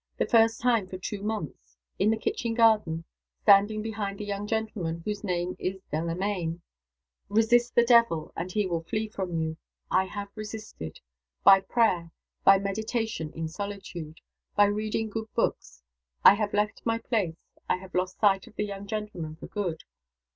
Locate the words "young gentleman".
4.25-5.03, 18.65-19.35